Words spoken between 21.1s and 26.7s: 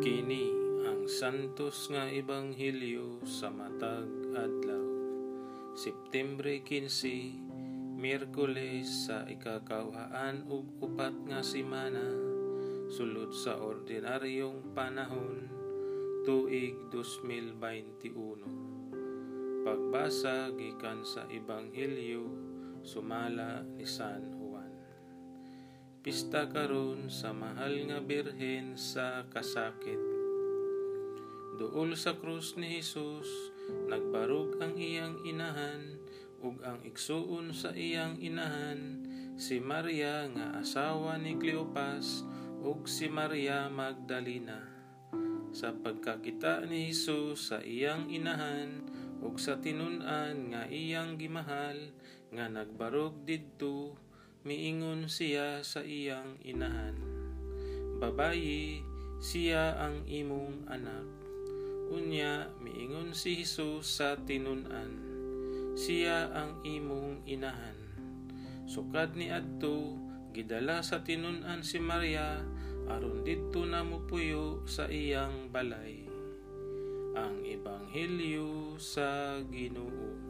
ebanghelyo sumala ni San Juan. Pista